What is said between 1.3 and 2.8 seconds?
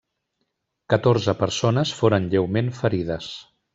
persones foren lleument